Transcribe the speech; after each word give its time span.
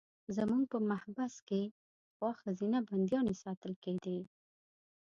زموږ 0.35 0.63
په 0.71 0.77
محبس 0.91 1.33
کې 1.47 1.61
پخوا 2.17 2.31
ښځینه 2.41 2.77
بندیانې 2.87 3.35
ساتل 3.43 3.73
کېدې. 3.83 4.19